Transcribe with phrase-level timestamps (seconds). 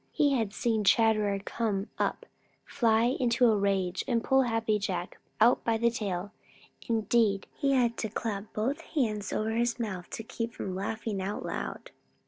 [0.11, 2.25] He had seen Chatterer come up,
[2.65, 6.31] fly into a rage, and pull Happy Jack out by the tail.
[6.89, 11.21] Indeed, he had had to clap both hands over his mouth to keep from laughing
[11.21, 11.91] out loud.